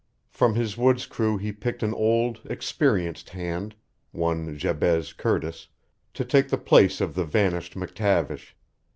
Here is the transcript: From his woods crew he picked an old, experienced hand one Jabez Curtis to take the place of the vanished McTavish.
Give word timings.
From 0.31 0.55
his 0.55 0.77
woods 0.79 1.05
crew 1.05 1.37
he 1.37 1.51
picked 1.51 1.83
an 1.83 1.93
old, 1.93 2.41
experienced 2.45 3.29
hand 3.29 3.75
one 4.11 4.57
Jabez 4.57 5.13
Curtis 5.13 5.67
to 6.15 6.25
take 6.25 6.49
the 6.49 6.57
place 6.57 7.01
of 7.01 7.13
the 7.13 7.23
vanished 7.23 7.75
McTavish. 7.75 8.53